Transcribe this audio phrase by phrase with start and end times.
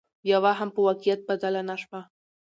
[0.31, 2.01] يوه هم په واقعيت بدله نشوه